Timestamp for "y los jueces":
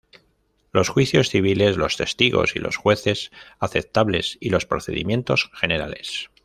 2.55-3.29